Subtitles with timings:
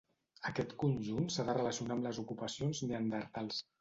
[0.51, 3.63] Aquest conjunt s'ha de relacionar amb les ocupacions neandertals.